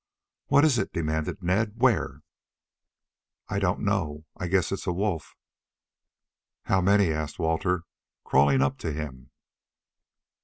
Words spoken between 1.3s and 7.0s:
Ned. "Where?" "I don't know. I guess it's a wolf." "How